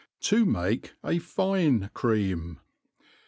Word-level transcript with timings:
To 0.21 0.47
maki 0.47 0.89
a 1.03 1.19
fine 1.19 1.91
Cream. 1.93 2.59